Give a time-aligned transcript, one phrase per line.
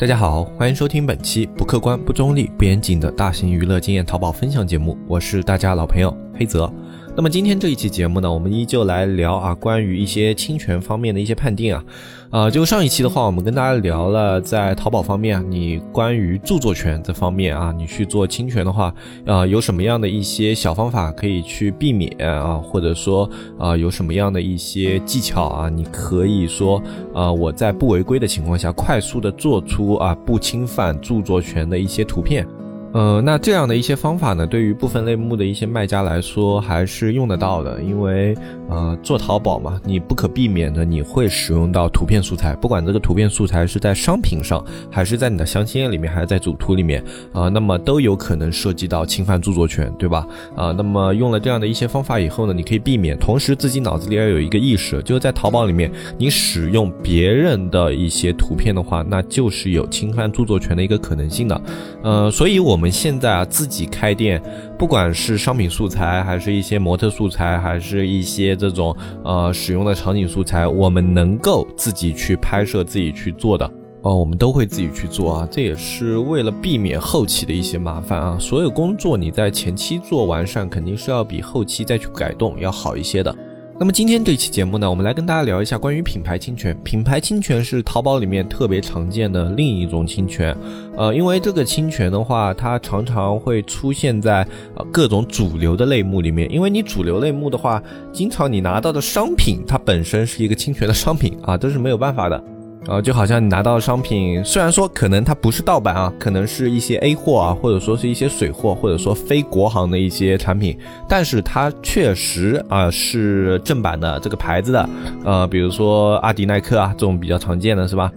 [0.00, 6.72] 大家好，欢迎收听本期不客观、不中立、不严谨的大型娱乐经验淘宝分享节目，我是大家老朋友黑泽。
[7.20, 11.84] 那么今天这一期节目呢，我们依旧来聊啊，关于一些侵权方面的一些判定啊。
[12.30, 18.90] 啊，就上一期的话，我们跟大家聊了在淘宝方面，你关于著作权这方面啊，你去做侵权的话，
[19.26, 32.46] 啊，有什么样的一些小方法可以去避免啊，或者说啊，有什么样的一些技巧啊，你可以说啊，我在不违规的情况下，快速的做出啊不侵犯著作权的一些图片。
[32.92, 38.36] 呃，那这样的一些方法呢，对于部分类目的一些卖家来说还是用得到的，因为
[38.70, 50.26] 呃，做淘宝嘛，你不可避免的你会使用到图片素材，不管这个图片素材是在商品上，还是在你的详情页里面，还是在主图里面啊，那么都有可能涉及到侵犯著作权，对吧？
[50.56, 61.62] 啊，那么用了这样的一些方法以后呢，你可以避免，同时自己脑子里要有一个意识，就是在淘宝里面，你使用别人的一些图片的话，那就是有侵犯著作权的一个可能性的，
[62.02, 62.80] 呃，所以我。
[62.80, 64.40] 我们现在啊，自己开店，
[64.80, 73.70] 不管是商品素材，还是一些模特素材，还是一些这种呃使用的场景素材，我们能够自己去拍摄、自己去做的
[74.00, 75.48] 哦，我们都会自己去做啊。
[75.50, 78.38] 这也是为了避免后期的一些麻烦啊。
[78.40, 83.36] 所有工作你在前期做完善，肯定是要比后期再去改动要好一些的。
[83.80, 86.76] 那么今天这期节目呢，我们来跟大家聊一下关于品牌侵权。
[86.84, 90.54] 品牌侵权是淘宝里面特别常见的另一种侵权，
[90.98, 96.46] 呃，因为这个侵权的话，它常常会出现在呃各种主流的类目里面。
[96.52, 102.44] 因为你主流类目的话，经常你拿到的商品，它本身是一个侵权的商品啊，这是没有办法的。
[102.86, 110.76] 呃，就好像你拿到的商品，虽然说可能它不是盗版啊，可能是一些 A 货啊，或者说是一些水货，或者说非国行的一些产品，
[111.08, 114.88] 但是它确实啊是正版的这个牌子的，
[115.24, 118.10] 呃，比如说阿迪、耐克啊这种比较常见的是吧？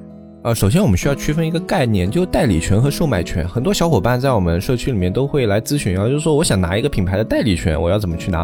[0.43, 3.47] 呃，首先我们需要区分一个概念，就代理权和售卖权。
[3.47, 8.39] 很多小伙伴在我们社区里面都会来咨询啊，就是说我想拿一个品牌的代理权，我要怎么去拿？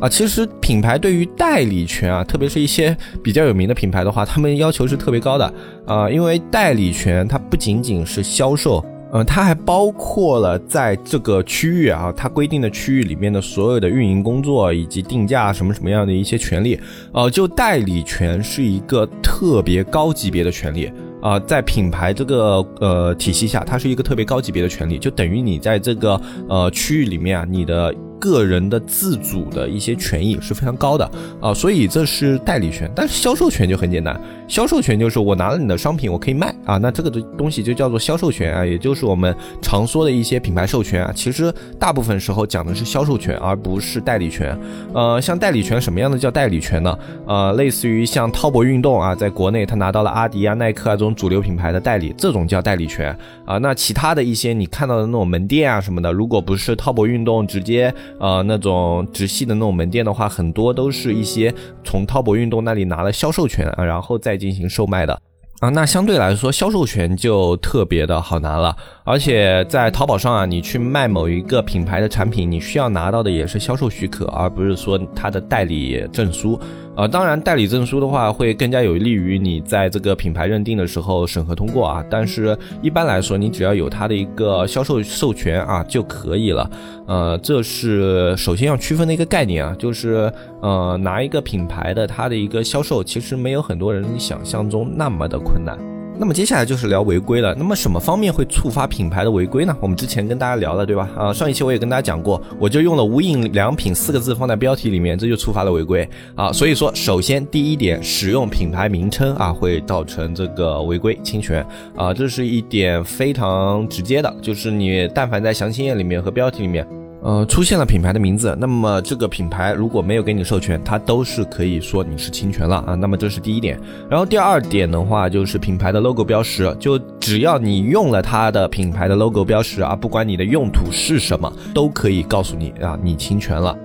[0.00, 5.52] 啊，其实品牌对于代理权啊，特别是一些比较有名的品牌的话，他们要求是特别高的
[5.84, 8.82] 啊，因为代理权它不仅仅是销售，
[9.12, 16.80] 嗯，它还包括了在这个区域啊，它规定的区域里面的所有的运营工作以及定价什么什么样的一些权利。
[17.12, 20.90] 呃，就代理权是一个特别高级别的权利。
[21.20, 27.94] 啊，在品牌这个呃体系下，它是一个特别高级别的权利，就等于你在这个呃区域里面啊，你的。
[28.22, 31.10] 个人的自主的一些权益是非常高的
[31.40, 32.88] 啊，所以这是代理权。
[32.94, 41.10] 但是销售权就很简单，销售权就是我拿了你的商品，我可以卖啊，那这个的东西就叫做销售权啊，也就是我们常说的一些品牌授权啊。
[41.12, 44.56] 其实大部分时候讲的是销售权，而不是代理权。
[44.94, 46.96] 呃，像代理权什么样的叫代理权呢？
[47.26, 53.58] 呃，类似于像滔博运动啊，在国内他拿到了阿迪啊、耐克啊这种主流品牌的代理，这种叫代理权啊。
[53.58, 57.92] 那其他的一些你看到的那种门店啊什么的，如果不是滔博运动直接。
[58.20, 61.52] 呃，那种直系的那种门店的话，很多都是一些
[61.82, 65.20] 从滔博运动那里拿了销售权啊，然后再进行售卖的。
[65.62, 65.68] 啊。
[65.70, 68.76] 那相对来说，销售权就特别的好拿了。
[69.04, 76.60] 而且在淘宝上啊，你去卖某一个品牌的产品，你需要拿到的也是销售许可，而不是说它的代理证书。
[76.94, 82.04] 呃，当然，代理证书的话会更加有利于你在这个品牌认定的时候审核通过啊。
[82.10, 86.70] 但是一般来说，你只要有它的一个销售授权啊就可以了。
[87.06, 90.30] 呃，这是首先要区分的一个概念啊，就是
[90.60, 95.78] 呃拿一个品牌的它的一个销售，其实没有很多人想象中那么的困难。
[96.18, 97.54] 那么接下来就是聊违规了。
[97.54, 99.74] 那么什么方面会触发品牌的违规呢？
[99.80, 101.08] 我们之前跟大家聊了，对吧？
[101.16, 106.52] 啊，上一期我也跟大家讲过，我就用了“无印良品”四个字放在标题里面，这就触发了违规啊。
[106.52, 116.86] 所以说，首先第一点，使用品牌名称啊，会造成这个违规侵权啊，这是一点非常直接的，就是你但凡在详情页里面和标题里面。
[117.22, 122.96] 呃，出现了品牌的名字，那么这个品牌如果没有给你授权，它都是可以说你是侵权了啊。
[122.96, 123.78] 那么这是第一点，
[124.10, 133.76] 然后第二点的话就是品牌的 logo 标识，就只要你用了它的品牌的 logo 标识啊，不管你的用途是什么，都可以告诉你啊，你侵权了。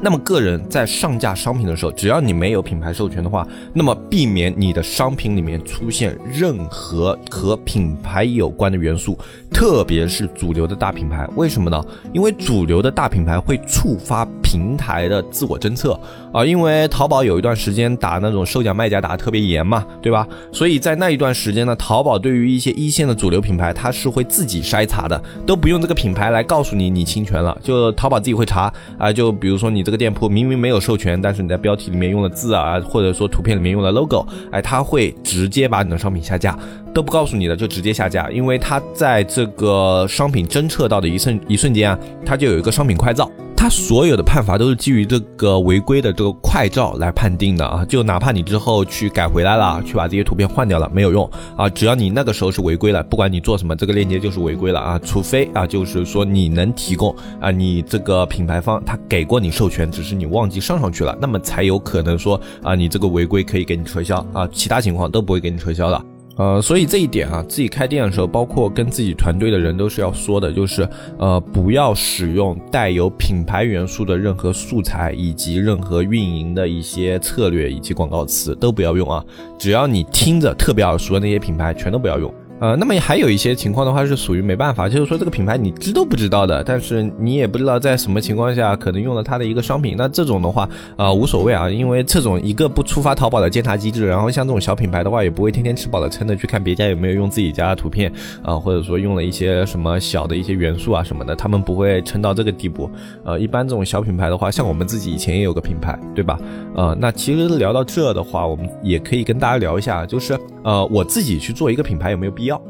[0.00, 9.18] 那么，个人在上架商品的时候，只要你没有品牌授权的话，那么避免你的商品里面出现任何和品牌有关的元素，
[9.54, 11.26] 特别是主流的大品牌。
[11.36, 11.80] 为什么呢？
[12.12, 14.26] 因为主流的大品牌会触发。
[14.54, 15.98] 平台的自我侦测
[16.32, 20.24] 啊，因为淘宝有一段时间打那种售假卖家打特别严嘛，对吧？
[20.52, 29.12] 所以在那一段时间呢，淘宝对于一些一线的主流品牌，它是会自己筛查的，都不用这个品牌来告诉你你侵权了，就淘宝自己会查啊。
[29.12, 36.56] 就比如说你这个店铺明明没有授权，但是你在标题里面用了字啊，或者说图片里面用了 logo，哎，它会直接把你的商品下架，
[36.94, 43.28] 都不告诉你的就直接下架，因为它在这个商品侦测到的一瞬一瞬间啊，它就有一个商品快照。
[43.56, 66.04] 它所有的判罚都是基于这个违规的这个快照来判定的啊，就哪怕你之后去改回来了，去把这些图片换掉了，没有用啊，只要你那个时候是违规了，不管你做什么，这个链接就是违规了啊，除非啊，就是说你能提供啊，你这个品牌方他给过你授权，只是你忘记上上去了，那么才有可能说啊，你这个违规可以给你撤销啊，其他情况都不会给你撤销的。
[66.36, 79.24] 呃，所以这一点啊，自己开店的时候，包括跟自己团队的人都是要说的，就是呃，不要使用带有品牌元素的任何素材，以及任何运营的一些策略以及广告词都不要用啊。
[79.56, 82.32] 只要你听着特别耳熟的那些品牌，全都不要用。
[82.64, 90.66] 呃，那么还有一些情况的话是属于没办法，就是说这个品牌你知都不知道的，但是你也不知道在什么情况下可能用了它的一个商品，那这种的话，
[90.96, 98.10] 呃，无所谓啊，因为这种一个不触发淘宝的监察机制，然后像这种小品牌的话，也不会天天吃饱了撑的去看别家有没有用自己家的图片
[98.42, 102.90] 啊，或者说用了一些什么小的一些元素啊什么的，他们不会撑到这个地步。
[103.24, 106.38] 呃，一般这种小品牌的话，像我们自己以前也有个品牌，对吧？
[106.74, 110.34] 呃，那其实聊到这的话，我们也可以跟大家聊一下，就是
[110.64, 112.60] 呃，我自己去做一个品牌有没有必要？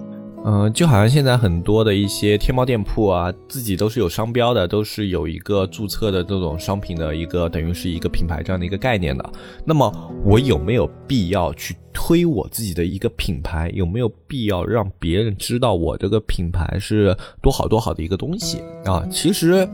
[0.47, 9.33] 嗯，就好像现在很多的一些天猫店铺啊，自己都是有商标的，都是有一个注册的这种商品的一个，等于是一个品牌这样的一个概念的。
[9.65, 9.91] 那么
[10.23, 13.71] 我有没有必要去推我自己的一个品牌？
[13.75, 19.03] 有没有必要让别人知道我这个品牌是多好多好的一个东西啊？
[19.11, 19.67] 其实。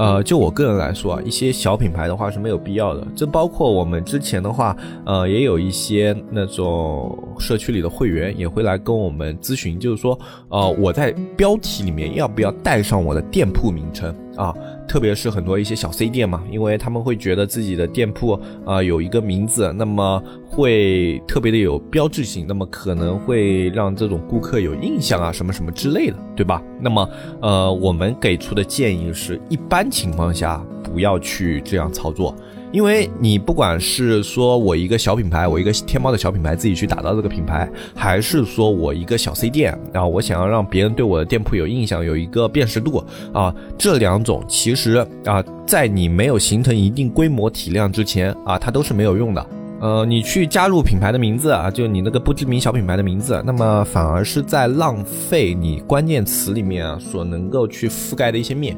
[0.00, 3.06] 呃，就我个人来说啊，一些小品牌的话是没有必要的。
[3.14, 4.74] 这包括我们之前的话，
[5.04, 10.18] 呃，也有一些那种社区里的会员也会来跟我们咨询，就是说，
[10.48, 14.54] 呃，我在标题里面要不要带上我的店铺名称啊？
[14.90, 18.32] 特别是很多一些小 C 店嘛，因为他们会觉得自己的店铺
[18.66, 26.60] 啊有一个名字，那么会特别的有标志性，那么可能会让这种顾客有印象啊，什么什么之类的，对吧？
[26.80, 27.08] 那么
[27.40, 32.34] 呃，我们给出的建议是一般情况下不要去这样操作。
[32.72, 49.46] 因为你不管是说我一个小品牌，我一个天猫的小品牌自己去打造这个品牌，还是说我一个小 C 店啊，我想要让别人对我的店铺有印象，有一个辨识度啊，这两种其实啊，在你没有形成一定规模体量之前啊，它都是没有用的。
[49.80, 58.76] 呃，你去加入品牌的名字啊，就你那个不知名小品牌的名字，那么反而是在浪费你关键词里面啊所能够去覆盖的一些面。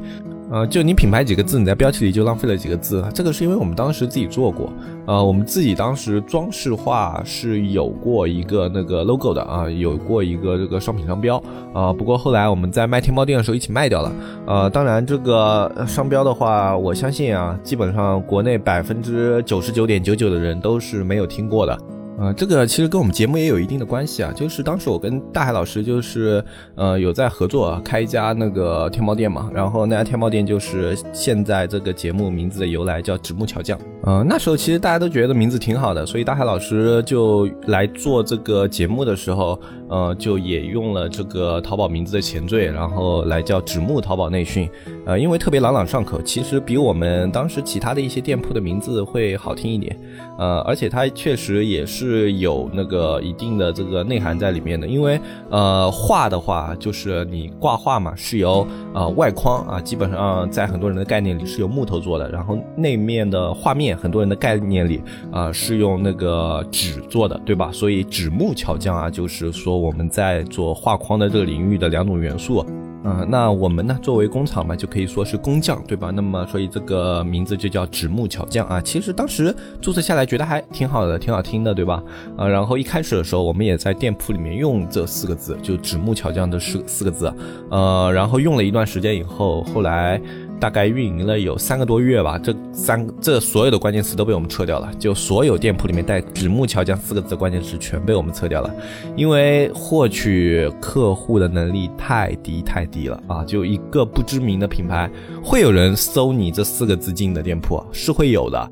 [0.53, 3.03] 呃，就你品牌几个字，你在标题里就浪费了几个字。
[3.15, 4.71] 这个是因为我们当时自己做过，
[5.07, 11.91] 呃，我们自己当时装饰画是有过一个那个 logo 的啊，有过一个这个商品商标啊。
[11.91, 14.13] 不过后来我们在卖天猫店的时候一起卖掉了。
[14.47, 21.79] 呃，当然这个商标的话，我相信啊，基本上国内百分之九十九点九九的人都是没有听过的。
[22.23, 26.43] 呃，这个其实跟我们节目也有一定的关系啊，就是当时我跟大海老师就是
[26.77, 33.77] 呃有在合作开一家那个天猫店嘛，然后那家天猫店就是现在这个节目名字的由来叫纸木桥匠。
[34.05, 44.69] 呃，那时候其实大家都觉得名字挺好的，所以大海老师就来做这个节目的时候，呃，就也用了这个淘宝名字的前缀，然后来叫纸木淘宝内训。
[45.07, 49.97] 呃，因为特别朗朗上口，其实比我们当时其他的一些店铺的名字会好听一点。
[50.39, 54.87] 呃，而且它确实也是有那个一定的这个内涵在里面的。
[54.87, 55.21] 因为
[55.51, 67.71] 呃，画的话就是你挂画嘛，是由呃外框啊，基本上在很多人的概念里是由木头做的，然后内面的画面，很多人的概念里啊是用那个纸做的，对吧？
[67.73, 72.65] 所以纸木巧匠啊，就是说我们在做画框的这个领域的两种元素。
[73.05, 73.99] 嗯，那我们呢？
[74.01, 76.11] 作为工厂嘛，就可以说是工匠，对吧？
[76.11, 78.81] 那么，所以这个名字就叫纸木巧匠啊。
[78.81, 82.03] 其实当时注册下来觉得还挺好的，挺好听的，对吧？
[82.37, 87.33] 呃，然后一开始的时候，我们也在店铺里面用这四个字，就纸木巧匠的四四个字。
[87.71, 90.21] 呃，然后用了一段时间以后，后来。
[90.63, 98.73] 大概运营了有三个多月吧，这三这所有的关键词都被我们撤掉了，就所有店铺里面带“纸木桥江”四个字的关键词全被我们撤掉了，
[99.17, 103.45] 因为获取客户的能力太低太低了啊！
[103.45, 105.11] 就一个不知名的品牌，
[105.43, 108.71] 会有人搜你这四个字进的店铺是会有的。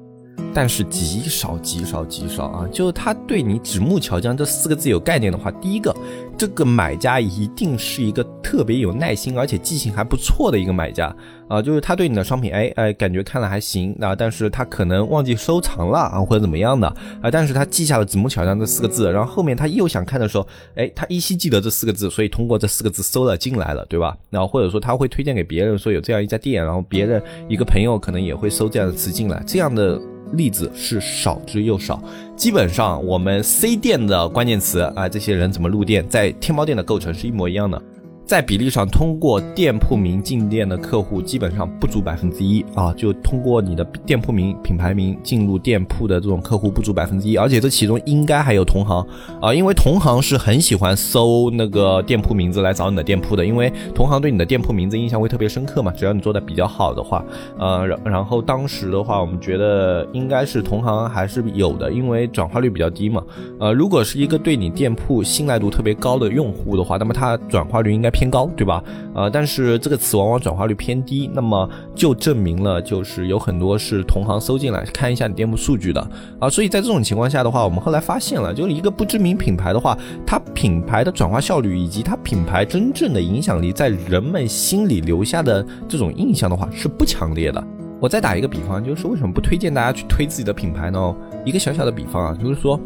[0.52, 2.68] 但是极少极少极少啊！
[2.72, 5.94] 就他对你“纸木桥江”这四个字有概念的话，第一个，
[6.40, 11.14] 这个买家一定是一个特别有耐心而且记性还不错的一个买家
[11.48, 11.60] 啊！
[11.60, 16.88] 就是他对你的商品，哎哎，感觉看了还行啊，但是他可能忘记收藏了啊，或者怎么样的
[17.20, 24.16] 啊，但是他记下了“子木桥上”这四个字，然后后面他又想看的时候，哎，他依稀记得这四个字，所以通过这四个字搜了进来了，对吧？
[24.30, 30.00] 然后或者说他会推荐给别人说有这样一家店，然后别人一个朋友可能也会搜这样的词进来，这样的。
[30.34, 32.00] 例子是少之又少，
[32.40, 37.82] 基本上我们 C 店的关键词啊，这些人怎么入店，在天猫店的构成是一模一样的。
[38.30, 49.04] 在比例上，通过店铺名进店的客户基本上不足百分之一啊，就通过你的店铺名、品牌名进入店铺的这种客户不足百分之一，而且这其中应该还有同行
[49.42, 57.24] 啊，因为同行是很喜欢搜那个店铺名字来找你的店铺的，因为同行对你的店铺名字印象会特别深刻嘛，只要你做的比较好的话，
[57.58, 63.20] 呃，然然后当时的话，我们觉得应该是同行还是有的，因为转化率比较低嘛，
[63.58, 68.08] 呃，如果是一个对你店铺信赖度特别高的用户的话，那么它转化率应该。
[68.20, 68.84] 偏高，对吧？
[69.14, 76.06] 呃，但是这个词往往转化率偏低，那么就证明了就是有很多是同行搜进来看一下你店铺数据的
[76.38, 76.50] 啊。
[76.50, 79.96] 所以在这种情况下的话，我们后来发现了，就是一个不知名品牌的话，
[80.26, 87.64] 它品牌的转化效率以及它品牌真正的影响力在人们心里留下的这种印象的话是不强烈的。
[87.98, 91.16] 我再打一个比方，就是为什么不推荐大家去推自己的品牌呢？
[91.46, 92.78] 一个小小的比方啊，就是说。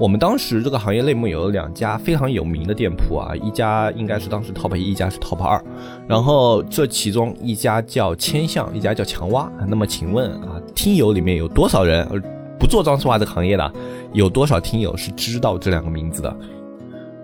[0.00, 5.60] 我们当时这个行业内幕有两家非常有名的店铺啊，一家应该是当时 top 一，一家是 top 二，
[6.06, 9.50] 然后这其中一家叫千象，一家叫强蛙。
[9.66, 12.06] 那么请问啊，听友里面有多少人
[12.60, 13.72] 不做装饰画这个行业的？
[14.12, 16.36] 有多少听友是知道这两个名字的？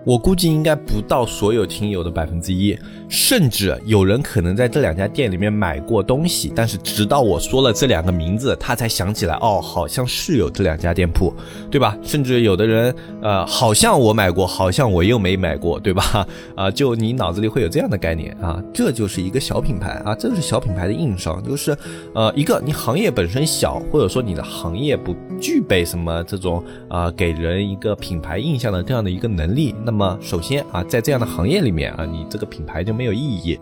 [0.05, 2.77] 我估计应该不到所有听友的百分之一，
[3.07, 11.33] 甚至有人可能在这两家店里面买过东西，但是直到我说了这两个名字，他才想起来，哦，好像是有这两家店铺，
[11.69, 11.97] 对吧？
[12.01, 16.27] 甚至有的人，呃，好像我买过，好像我又没买过，对吧？
[16.55, 21.77] 啊，就你脑子里会有这样的概念啊，这就是一个小品牌啊，这是小品牌的硬伤，就是，
[22.13, 33.59] 呃，一个你行业本身小，或者说你的行业不具备什么这种啊给人一个品牌印象的这样的一个能力，那么首先啊，在这样的行业里面啊，你这个品牌就没有意义。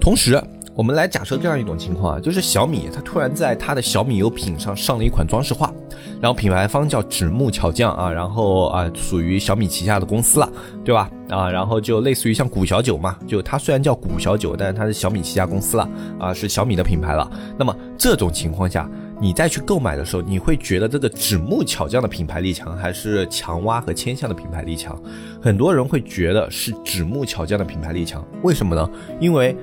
[0.00, 0.40] 同时，
[0.74, 5.72] 我们来假设这样一种情况啊，就是小米它突然在它的小米油品上上了一款装饰画，
[6.20, 10.52] 然后品牌方叫纸木巧匠啊，然后啊属于小米旗下的公司了，
[10.84, 11.10] 对吧？
[11.30, 15.88] 啊，然后就类似于像古小九嘛，就它虽然叫古小九，但是它是小米旗下公司了
[16.20, 17.28] 啊，是小米的品牌了。
[17.58, 18.88] 那么这种情况下。
[19.18, 25.00] 你再去购买的时候，你会觉得这个纸木巧匠的品牌力强，还是强蛙和千象的品牌力强？
[25.40, 28.88] 很多人会觉得是纸木巧匠的品牌力强，为什么呢？
[29.18, 29.56] 因为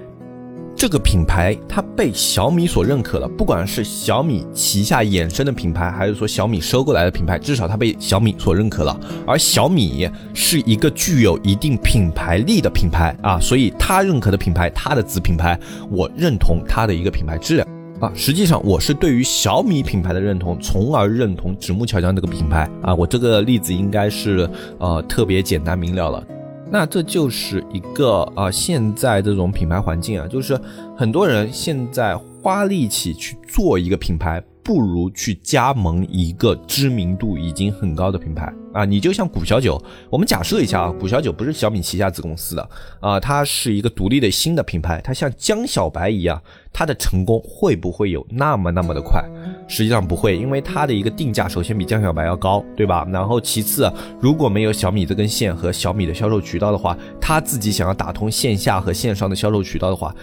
[0.75, 9.00] 这个品牌它被小米所认可了，不管是小米旗下衍生的品牌，还是说小米收购来的品牌，至少它被小米所认可了。
[9.27, 15.57] 而小米是一个具有一定品牌力的品牌啊，所以它认可的品牌，它的子品牌，
[15.91, 17.73] 我认同它的一个品牌质量。
[18.03, 22.93] 啊，实际上我是对于小米品牌的认同，从而认同纸木巧匠这个品牌啊。
[22.93, 26.22] 我这个例子应该是呃特别简单明了了。
[26.69, 30.60] 那这就是一个啊，现在这种品牌环境啊，就是
[30.98, 34.43] 很多人现在花力气去做一个品牌。
[34.65, 38.86] 不如去加盟一个知名度已经很高的品牌啊！
[38.86, 39.77] 你就像古小九，
[40.10, 42.69] 我们假设一下啊，古小九不是小米旗下子公司的
[43.01, 46.41] 啊，它是一个独立的新的品牌，它像江小白一样，
[46.74, 49.24] 它的成功会不会有那么那么的快？
[49.68, 53.08] 实际上不会，因为它的一个定价首先比江小白要高，对吧？
[53.12, 53.89] 然后其次，
[54.20, 60.13] 如果没有小米这根线和小米的销售渠道的话，他自己想要打通线下和线上的销售渠道的话。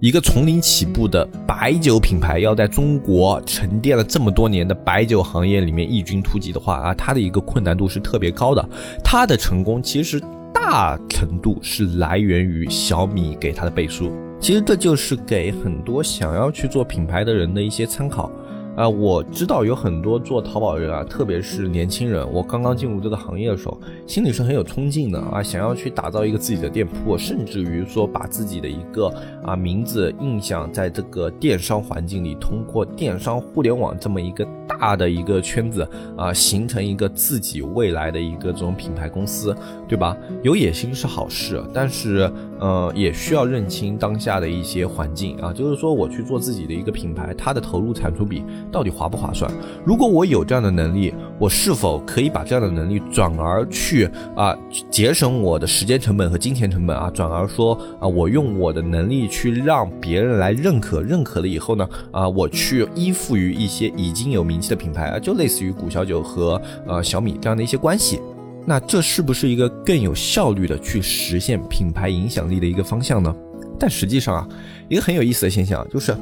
[0.00, 8.68] 一个从零起步的白酒品牌，要在中国沉淀了这么多年的白酒行业里面异军突起的话啊，它的一个困难度是特别高的。
[9.02, 10.22] 它的成功其实
[10.54, 14.12] 大程度是来源于小米给它的背书。
[14.40, 18.30] 其实这就是给很多想要去做品牌的人的一些参考。
[18.78, 22.24] 啊，我知道有很多做淘宝人啊，特别是年轻人。
[22.32, 29.12] 我刚刚进入这个行业的时候，心里是很有冲劲的啊，想要去打造一个自己的店铺，甚至于说把自己的一个
[29.44, 35.84] 啊名字印象在这个电商环境里，通过电商互联网这么一个大的一个圈子
[36.16, 39.52] 啊，形成一个自己未来的一个这种品牌公司，
[39.88, 40.16] 对吧？
[40.44, 48.44] 有野心是好事，但是呃，也需要认清当下的一些环境啊，就是说我去做自己的一个品牌，它的投入产出比。
[48.70, 49.50] 到底划不划算？
[49.84, 54.56] 如果我有这样的能力，我是否可以把这样的能力转而去啊
[54.90, 57.10] 节省我的时间成本和金钱成本啊？
[57.10, 68.20] 转而说啊，我用我的能力去让别人来认可，认可了以后呢啊，我去依附于一些已经有名气的品牌啊，就类似于古小九和呃小米这样的一些关系。
[68.66, 73.34] 那这是不是一个更有效率的去实现品牌影响力的一个方向呢？
[73.78, 74.48] 但实际上啊，
[74.88, 76.16] 一个很有意思的现象就是，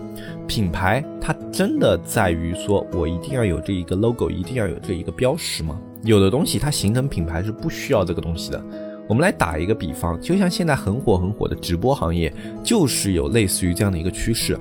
[0.46, 5.80] 品牌它真的在于说我一定要有这一个 logo，一定要有这一个标识吗？
[6.02, 8.62] 有的东西它形成品牌是不需要这个东西的。
[9.08, 12.32] 我们来打一个比方，就像现在很火很火的直播行业，
[12.62, 14.58] 就是有类似于这样的一个趋势。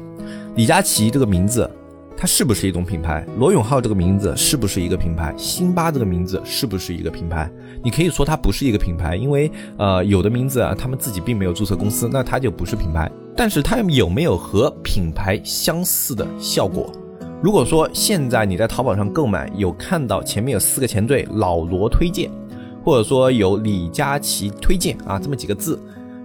[0.56, 1.70] 李佳琦这个名字。
[2.18, 3.26] 它是不是一种品牌？
[3.38, 5.34] 罗永浩这个名字是不是一个品牌？
[5.38, 7.52] 辛巴这个名字是不是一个品牌？
[7.84, 13.12] 你可以说它不是一个品牌，因为呃有的名字啊，他们自己并没有注册公司，那它就不是品牌。
[13.36, 16.90] 但是它有没有和品牌相似的效果？
[17.44, 22.32] 如果说现在你在淘宝上购买，有看到前面有四个前缀“老罗推荐”，
[22.82, 25.78] 或者说有“李佳琦推荐”啊这么几个字。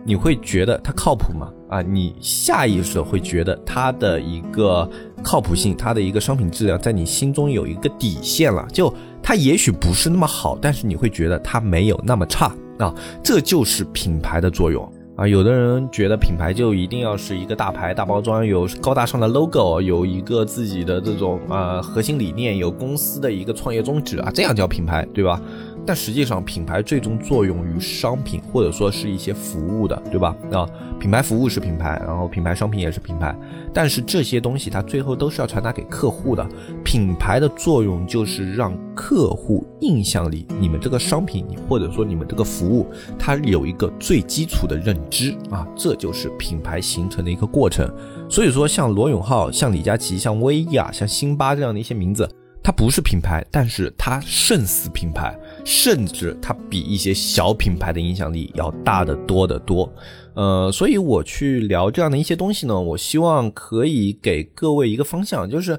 [0.03, 1.53] 你会觉得它靠谱吗？
[1.69, 4.89] 啊，你下意识会觉得它的一个
[5.23, 8.67] 靠谱性，它的一个商品质量，在你心中有一个底线了。
[8.73, 12.95] 就它也许不是那么好，但是你会觉得它没有那么差啊。
[13.23, 15.27] 这就是品牌的作用啊。
[15.27, 25.41] 有的人觉得品牌就一定要是一个大牌大包装，有高大上的 logo，有一个自己的这种啊核心理念，有公司的一个创业宗旨啊，这样叫品牌，对吧？
[25.91, 30.37] 但实际上，品牌最终作用于商品，或者说是一些服务的，对吧？
[30.53, 30.65] 啊，
[31.01, 33.35] 品牌服务是品牌，然后品牌商品也是品牌。
[33.75, 36.49] 但是这些东西它最后都是要传达给客户的。
[36.85, 42.87] 品牌的作用就是让客户印象里，你们这个商品，或者说你们这个服务，
[43.19, 47.93] 它有一个最基础的认知啊，这就是品牌形成的一个过程。
[48.29, 52.29] 所以说，像罗永浩、像李佳琦、像薇娅、像辛巴这样的一些名字。
[52.63, 59.91] 它不是品牌，但是它胜似品牌，甚至它比一些小品牌的影响力要大得多得多。
[60.35, 65.79] 呃，所以我去聊这样的一些东西呢，我希望可以给各位一个方向，就是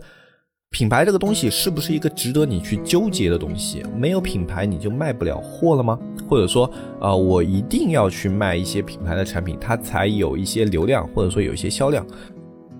[0.72, 3.84] 品牌这个东西是不是一个值得你去纠结的东西？
[3.96, 6.00] 没有品牌你就卖不了货了吗？
[6.28, 6.70] 或者说，
[7.00, 12.06] 呃，我一定要去卖一些品牌的产品，它才有一些流量，或者说有一些销量？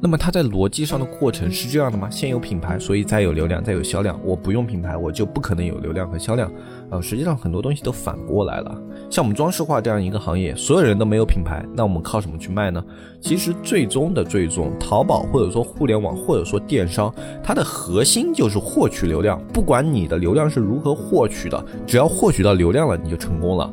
[0.03, 2.10] 那么它在逻辑上的过程是这样的吗？
[2.10, 4.20] 先有品牌，所以再有流量，再有销量。
[4.25, 6.51] 我不用品牌，我就不可能有流量和销量。
[6.89, 8.75] 呃，实际上很多东西都反过来了。
[9.12, 12.84] 像我们装饰画这样一个行业，所有人都没有品牌，那我们靠什么去卖呢？
[13.22, 19.39] 其实最终的最终，淘宝或者说互联网或者说电商，它的核心就是获取流量。
[19.53, 23.72] 不管你的流量是如何获取的，只要获取到流量了，你就成功了。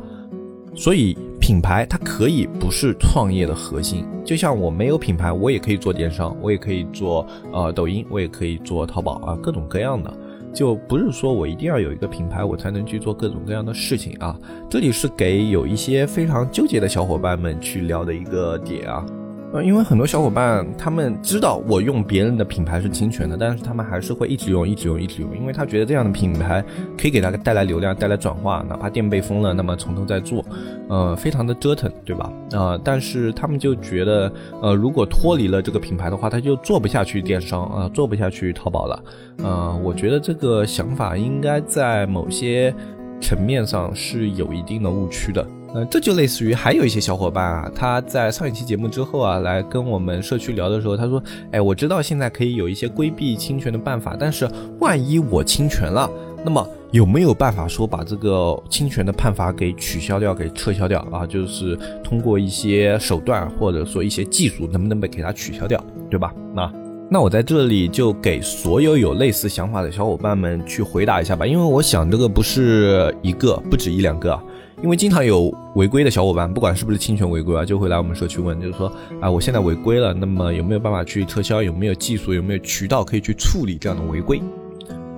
[0.74, 1.16] 所以。
[1.48, 10.14] 品牌它可以不是创业的核心，就像我没有品牌，我也可以做电商，我也可以做呃抖音，我也可以做淘宝啊，各种各样的，
[10.52, 14.38] 就不是说我一定要有一个品牌，我才能去做各种各样的事情啊。
[14.68, 19.06] 这里是给有一些非常纠结的小伙伴们去聊的一个点啊。
[19.50, 26.62] 呃，因为很多小伙伴他们知道我用别人的品牌是侵权的，但是他们还是会一直用，一直用，一直用，因为他觉得这样的品牌
[26.98, 30.44] 可以给他带来流量，带来转化，哪怕店被封了，那么从头再做，
[30.90, 32.30] 呃，非常的折腾，对吧？
[32.52, 34.30] 啊，但是他们就觉得，
[34.60, 39.02] 呃，如果脱离了这个品牌的话，他就做不下去电商啊，做不下去淘宝了，
[39.38, 42.74] 呃，我觉得这个想法应该在某些
[43.18, 45.46] 层面上是有一定的误区的。
[45.74, 54.48] 呃，这就类似于还有一些小伙伴啊，他在上一期节目之后啊，来跟我们社区聊的时候，他说：“哎，我知道现在可以有一些规避侵权的办法，但是
[54.80, 56.10] 万一我侵权了，
[56.42, 61.26] 那么有没有办法说把这个侵权的判罚给取消掉、给撤销掉啊？
[61.26, 65.78] 就是通过一些手段或者说一些技术，能不能被给它取消掉，
[66.08, 66.32] 对吧？
[66.54, 66.72] 那
[67.10, 74.38] 那我在这里就给所有有类似想法的小伙伴们去回答一下吧，因为我想这个不是一个，不止一两个。”
[74.82, 81.62] 因为经常有违规的小伙伴，不管是不是侵权违规啊，就会来我们社区问，就是说啊，我现在违规了，那么有没有办法去撤销？
[81.62, 82.32] 有没有技术？
[82.32, 84.40] 有没有渠道可以去处理这样的违规？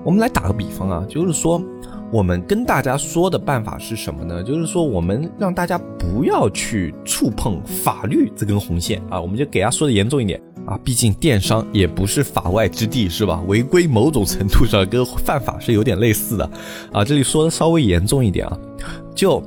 [0.02, 1.62] 我们来打个比方啊，就是说
[2.10, 4.42] 我们跟大家说的办法是什么呢？
[4.42, 13.42] 就是说我们让大家不要去触碰法律这根红线啊，我们就给大家说的严重一点啊，毕竟电商也不是法外之地，是吧？
[13.46, 16.50] 违规某种程度上跟犯法是有点类似的
[16.92, 18.58] 啊，这里说的稍微严重一点啊。
[19.20, 19.42] 就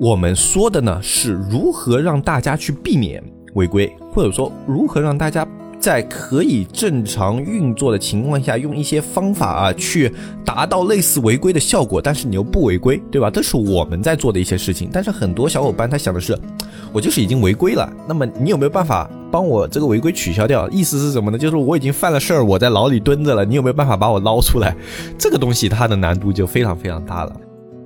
[0.00, 5.46] 我们说的呢，是如何让大家去避免违规，或者说如何让大家
[5.78, 10.12] 在可以正常运作的情况下，用一些方法啊，去
[10.44, 13.30] 达到类似违规的效果，但是你又不违规，对吧？
[13.30, 14.90] 这是我们在做的一些事情。
[14.92, 16.36] 但是很多小伙伴他想的是，
[16.92, 19.08] 我就是已经违规了，那么你有没有办法？
[19.30, 20.68] 帮我这个违规取消掉。
[20.70, 21.38] 意思是什么呢？
[21.38, 24.74] 就是我已经犯了事儿，我在牢里蹲着了，你有没有办法把我捞出来？
[25.16, 27.36] 这个东西它的难度就非常非常大了。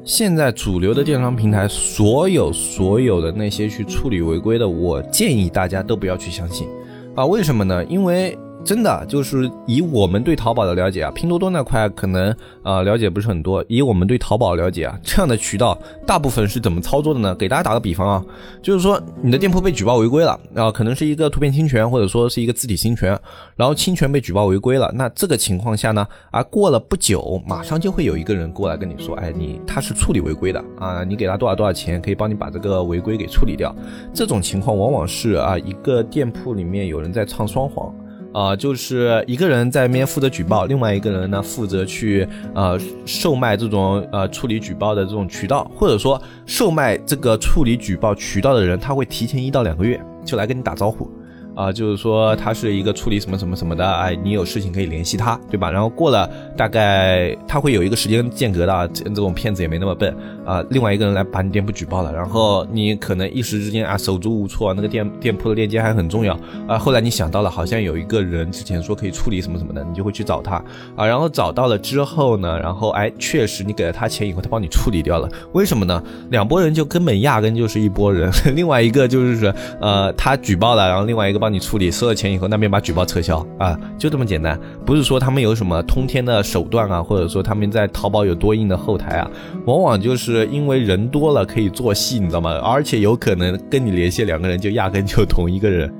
[0.09, 6.67] 现在主流的电商平台，所有所有的那些去处理违规的，我建议大家都不要去相信
[7.15, 7.27] 啊！
[7.27, 7.85] 为什么呢？
[7.85, 8.37] 因为。
[8.65, 13.65] 真的就是以我们对淘宝的了解啊，拼多多那块可能啊了解不是很多。
[13.69, 17.35] 以我们对淘宝了解啊，这样的渠道大部分是怎么操作的呢？
[17.35, 18.25] 给大家打个比方啊，
[18.61, 23.19] 就是说你的店铺被举报违规了啊，可能是一个图片侵权或者说是一个字体侵权，
[23.57, 24.93] 然后侵权被举报违规了。
[24.95, 33.75] 那这个情况下呢，啊过了不久，马上就会有一个人过来跟你说，哎，你他是处理违规的啊，你给他多少多少钱，可以帮你把这个违规给处理掉。
[34.13, 37.95] 这种情况往往是啊一个店铺里面有人在唱双簧。
[38.33, 51.11] 啊，就是一个人在那边负责举报，另外一个人呢负责去呃售卖这种呃处理举报的这种渠道，或者说售卖这个处理举报渠道的人，他会提前一到两个月就来跟你打招呼。
[51.59, 55.69] 啊，就是说他是一个处理什么什么什么的，哎，你有事情可以联系他，对吧？
[55.73, 60.17] 然后过了大概他会有一个时间间隔的，这这种骗子也没那么笨
[60.47, 60.65] 啊。
[60.71, 66.79] 另外一个人来把你店铺举报了，然后你可能一时之间啊手足无措，那个店店铺的链接还很重要啊。
[66.79, 70.63] 后来你想到了，好像有一个人之前说可以处理什么什么的，你就会去找他
[70.95, 71.05] 啊。
[71.05, 75.29] 然后找到了之后呢，然后哎，确实你给了他钱以后，他帮你处理掉了。
[75.55, 76.01] 为什么呢？
[76.31, 78.31] 两拨人就根本压根就是一拨人。
[78.55, 81.48] 另外一个就是呃，他举报了，然后另外一个帮。
[81.49, 84.61] 帮你处理收了钱以后，那边把举报撤销啊，就这么简单。
[84.85, 89.31] 不是说他们有什么通天的手段啊，或者说他们在淘宝有多硬的后台啊，
[89.65, 92.51] 往往就是因为人多了可以做戏，你知道吗？
[92.59, 95.91] 而且有可能跟你联系两个人就压根就同一个人。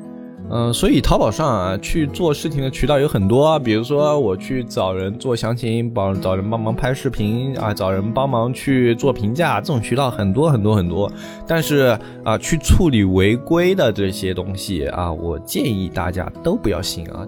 [0.51, 11.11] 嗯，所以淘宝上啊去做事情的渠道有很多，比如说我去找人做详情，帮找人帮忙拍视频啊，找人帮忙去做评价，这种渠道很多很多很多。
[11.47, 17.27] 但是啊，去处理违规的这些东西啊，我建议大家都不要信啊。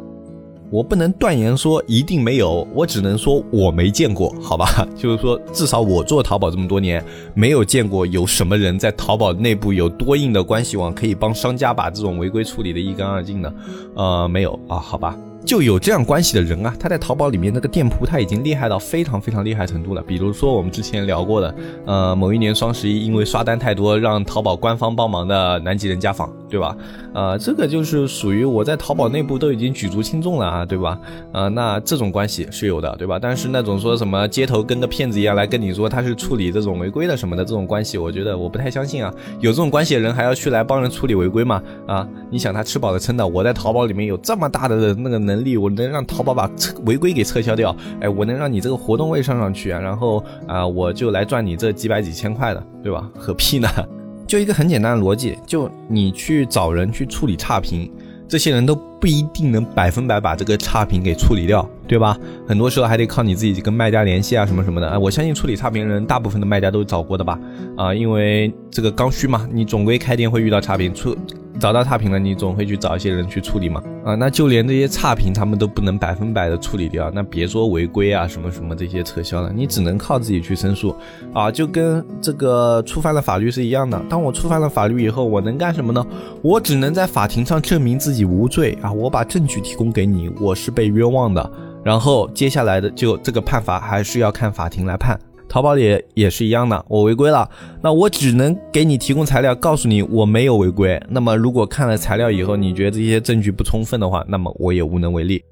[0.70, 4.86] 我不能断言说一定没有，我只能说我没见过，好吧？
[4.96, 7.04] 就是说，至少我做淘宝这么多年，
[7.34, 13.52] 没有见过有什么人在淘宝内部有多硬的关系网，可以帮商家把这种违规处理的一干二净的。
[13.96, 15.16] 呃，没有啊，好吧。
[15.44, 20.02] 就有这样关系的人啊，他在淘宝里面那个店铺他已经厉害到非常非常厉害程度了。
[20.02, 21.54] 比如说我们之前聊过的，
[21.86, 26.76] 呃，某一年双十一因为刷单太多，让淘宝官方帮忙的南极人家纺，对吧？
[27.12, 30.98] 呃，这个就是属于我在淘宝内部都已经举足轻重了啊，对吧？
[31.32, 33.18] 呃，那这种关系是有的，对吧？
[33.20, 39.12] 但是那种说什么街头跟个骗子一样来跟你说他是处理这种违规的什么的这种关系，我觉得我不太相信啊。
[39.40, 41.62] 有这种关系的人还要去来帮人处理违规吗？
[41.86, 53.08] 啊，你想他吃饱了撑的，我在淘宝里面有这么大的那个能力，我能让淘宝把撤违规给撤销掉，哎，我能让你这个活动位上上去，然后啊，我就来赚你这几百几千块的，对吧？
[53.14, 53.68] 何必呢？
[54.26, 57.90] 就一个很简单的逻辑，就你去找人去处理差评，
[58.28, 62.16] 这些人都不一定能百分百把这个差评给处理掉，对吧？
[62.46, 64.88] 很多时候还得靠你自己跟卖家联系啊，什么什么的。
[64.88, 67.38] 啊，我相信处理差评人，大部分的卖家都找过的吧？
[67.76, 71.16] 啊，因为这个刚需嘛，你总归开店会遇到差评，出。
[71.58, 73.82] 找到差评了，你总会去找一些人去处理嘛？
[74.02, 80.96] 啊，那就连这些差评他们都不能百分百的处理掉，那别说违规啊什么什么这些撤销了，你只能靠自己去申诉
[81.34, 84.00] 啊，就跟这个触犯了法律是一样的。
[84.08, 86.02] 当我触犯了法律以后，我能干什么呢？
[86.40, 91.50] 我只能在法庭上证明自己无罪啊，我把证据提供给你，我是被冤枉的，
[91.84, 95.18] 然后接下来的就这个判罚还是要看法庭来判。
[95.48, 97.48] 淘宝里也是一样的，我违规了，
[97.82, 101.02] 那我只能给你提供材料，告诉你我没有违规。
[101.08, 105.42] 那么如果看了材料以后，你觉得这些证据不充分的话，那么我也无能为力。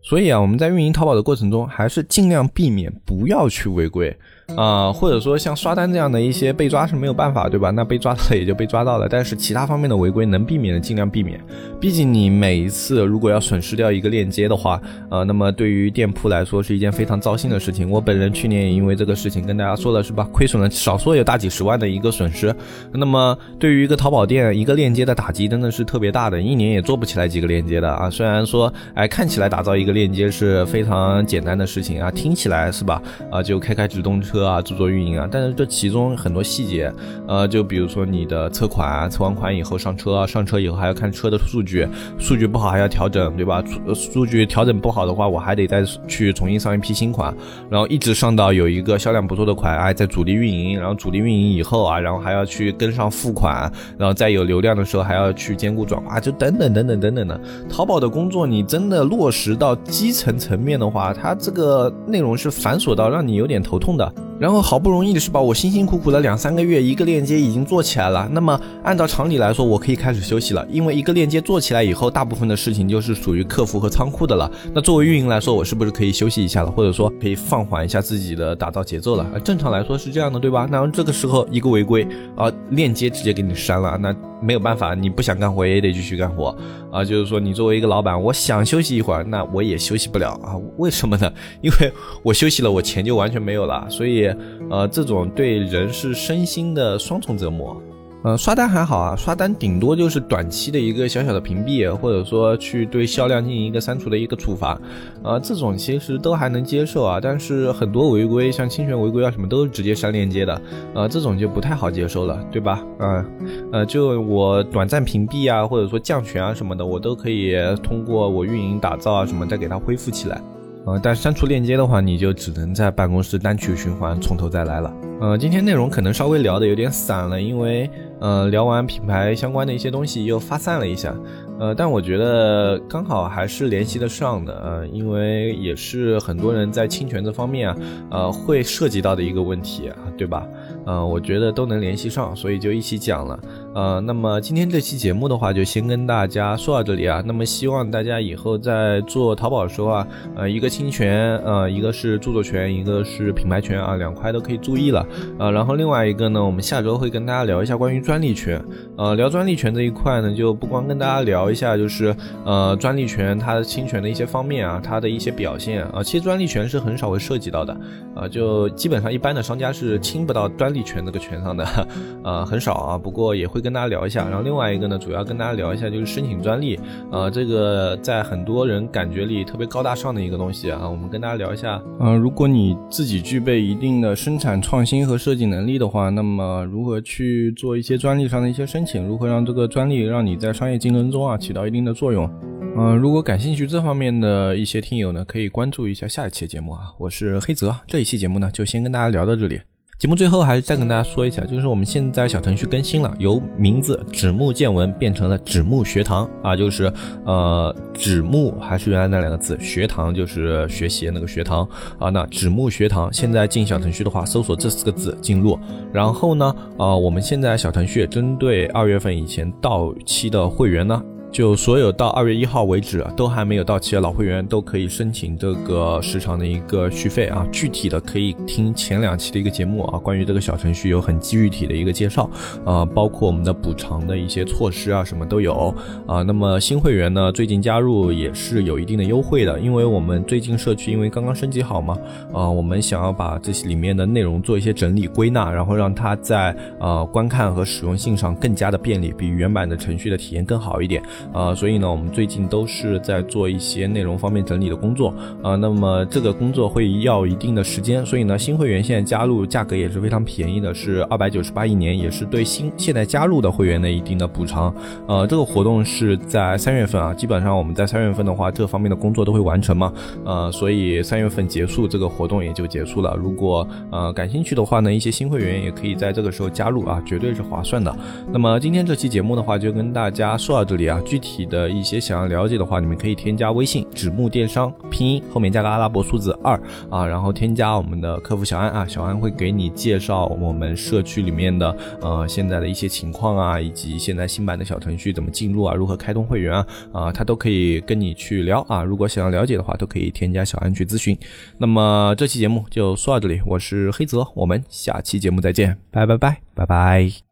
[0.00, 4.16] 所以啊，我们在运营淘宝的过程中，还是尽量避免不要去违规。
[4.56, 7.70] 啊，或者说像刷单这样的一些被抓是没有办法，对吧？
[7.70, 9.08] 那被抓到了也就被抓到了。
[9.08, 11.40] 但是其他方面的违规能避免的尽量避免。
[11.80, 17.88] 毕竟你每一次如果要损失掉一个链接的话，呃，那么对于店铺来说是一件非常糟心的事情。
[17.88, 22.54] 我本人去年也因为这个事情跟大家说了是吧，亏损了少说有大几十万的一个损失。
[22.92, 28.10] 那么对于一个淘宝店一个链接的打击真的是特别大的，一年也做不起来几个链接的啊。
[28.10, 33.00] 虽然说哎看起来打造一个链接是非常简单的事情啊，听起来是吧？
[33.30, 34.41] 啊就开开直通车。
[34.46, 36.92] 啊，制作运营啊，但是这其中很多细节，
[37.26, 41.86] 呃，就比如说你的测款，测完款以后上车，上车以后还要看车的数据，
[42.18, 43.62] 数据不好还要调整，对吧？
[43.94, 47.34] 数据调整不好的话，我还得再去重新上一批新款，
[47.70, 57.40] 然后一直上到有一个销量不错的款，哎，在主力运营，然后主力运营以后啊，然后还要去跟上付款，然后再有流量的时候还要去兼顾转化，就等等等等等等的。
[57.68, 64.12] 淘宝的工作你真的落实到基层层面的话，它这个内容是繁琐到让你有点头痛的。
[64.42, 68.28] 然后好不容易的是吧，我辛辛苦苦的两三个月，一个链接已经做起来了。
[68.32, 74.50] 那么按照常理来说，我可以开始休息了，因为一个链接做起来以后，大部分的事情就是属于客服和仓库的了。
[74.74, 79.24] 那作为运营来说，我是不是可以休息一下了，或者说可以放缓一下自己的打造节奏了？
[79.44, 80.66] 正常来说是这样的，对吧？
[80.68, 86.52] 那这个时候一个违规啊，链接直接给你删了，那没有办法，你不想干活也得继续干活
[86.90, 87.04] 啊。
[87.04, 90.58] 就是说，你作为一个老板，我想休息一会儿，那我也休息不了啊。
[90.78, 91.32] 为什么呢？
[91.60, 91.92] 因为
[92.24, 94.31] 我休息了，我钱就完全没有了，所以。
[94.70, 97.80] 呃，这种对人是身心的双重折磨。
[98.24, 104.80] 呃，刷单还好啊，刷单顶多就是短期的一个小小的屏蔽，或者说去对销量进行一个删除的一个处罚，
[105.24, 107.18] 呃，这种其实都还能接受啊。
[107.20, 110.62] 但是很多违规，像侵权违规啊什么，都是直接删链接的，
[110.94, 112.80] 呃，这种就不太好接受了，对吧？
[113.00, 113.24] 嗯，
[113.72, 120.40] 呃，就我短暂屏蔽啊，或者说降权啊什么的，我都可以通过我运营打造啊什么，再给它恢复起来。
[120.84, 124.92] 呃，但删除链接的话，你就只能在办公室单曲循环，从头再来了。
[125.20, 131.14] 呃，今天内容可能稍微聊的有点散了，因为呃聊完品牌相关的一些东西又发散了一下。
[131.60, 137.76] 呃，但我觉得刚好还是联系得上的，呃，因为也是很多人在侵权这方面啊，
[138.10, 140.44] 呃，会涉及到的一个问题，对吧？
[140.84, 143.38] 呃，我觉得都能联系上，所以就一起讲了。
[143.74, 147.22] 呃，那么今天这期节目的话，就先跟大家说到这里啊。
[147.24, 155.06] 那么希望大家以后在做淘宝的时候啊，呃，一个侵权，呃，一个是著作权，一个是品牌权啊，两块都可以注意了。
[155.38, 158.62] 呃，然后另外一个呢，我们下周会跟大家聊一下关于专利权。
[158.96, 161.42] 呃，聊专利权这一块呢，就不光跟大家聊。
[161.52, 167.76] 一下就是呃专利权它的侵权的一些方面啊，它的一些表现啊，其实专利权是很少会涉及到的
[168.14, 171.86] 啊，就基本上一般的商家是侵不到专利权这个权上的，
[172.24, 174.28] 呃很少啊，不过也会跟大家聊一下。
[174.28, 176.78] 然后另外一个呢，主要跟大家聊一下就是申请专利，
[177.10, 181.80] 呃这个在很多人感觉里特别高大上的一个东西啊，我们跟大家聊一下。
[182.00, 189.06] 嗯，如果你自己具备一定的生产创新和设计能力的话，那么如何去做一些专利上的一些申请？
[189.06, 191.38] 如何让这个专利让你在商业竞争中啊？
[191.38, 192.28] 起到一定的作用，
[192.76, 196.92] 嗯，如果感兴趣这方面的一些听友呢，可以关注一下下一期节目啊。
[196.98, 199.71] 我是黑泽，这一期节目呢就先跟大家聊到这里。
[200.02, 206.92] 节目最后还是再跟大家说一下，就是我们现在小程序更新了，由名字指木见闻变成了指木学堂啊，就是
[207.24, 211.62] 呃指木还是原来那两个字，学堂就是学习那个学堂
[212.00, 212.10] 啊。
[212.10, 215.56] 那指木学堂现在进小程序的话，搜索这四个字进入，
[215.92, 221.00] 然后呢，呃，我们现在小程序针对二月份以前到期的会员呢。
[221.32, 232.28] 就所有到二月一号为止都还没有到期的老会员都可以申请这个时长的一个续费啊，具体的可以听前两期的一个节目啊，关于这个小程序有很具体的一个介绍
[232.66, 235.74] 啊，包括我们的补偿的一些措施啊，什么都有
[236.06, 236.20] 啊。
[236.22, 241.96] 那么新会员呢，最近加入也是有一定的优惠的，因为我们最近社区因为刚刚升级好嘛
[242.30, 251.02] 啊，我们想要把这些里面的内容做一些整理归纳，然后让它在呃观看和使用性上更加的便利，比原版的程序的体验更好一点。
[251.32, 255.56] 呃，所以呢，我们最近都是在做一些内容方面整理的工作啊。
[255.56, 264.74] 那么这个工作会要一定的时间，所以呢，新会员现在加入价格也是非常便宜的，是二百九十八一年，也是对新现在加入的会员的一定的补偿。
[265.06, 269.92] 呃，这个活动是在三月份啊，基本上我们在三月份的话，这方面的工作都会完成嘛。
[270.24, 273.16] 呃，所以三月份结束，这个活动也就结束了。
[273.16, 277.94] 如果呃感兴趣的话呢，一些新会员也可以在这个时候加入啊，绝对是划算的。
[278.32, 281.00] 那么今天这期节目的话，就跟大家说到这里啊。
[281.12, 298.82] 具体的一些想要了解的话，你们可以添加微信“指木电商”拼音后面加个阿拉伯数字二啊，然后添加我们的客服小安啊，小安会给你介绍我们社区里面的呃现在的一些情况啊，以及现在新版的小程序怎么进入啊，如何开通会员啊啊，他都可以跟你去聊啊。
[298.82, 301.14] 如果想要了解的话，都可以添加小安去咨询。
[301.58, 307.31] 那么这期节目就说到这里，我是黑泽，我们下期节目再见，拜拜拜拜拜。